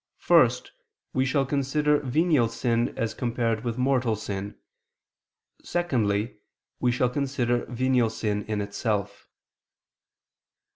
[0.17, 0.71] First,
[1.13, 4.57] we shall consider venial sin as compared with mortal sin;
[5.63, 6.37] secondly,
[6.79, 9.27] we shall consider venial sin in itself.